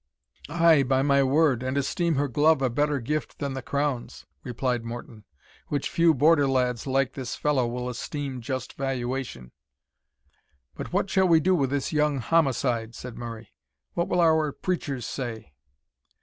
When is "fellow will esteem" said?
7.35-8.41